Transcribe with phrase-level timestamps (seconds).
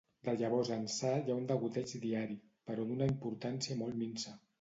[0.27, 2.37] De llavors ençà hi ha un degoteig diari,
[2.71, 4.35] però d’una importància molt minsa.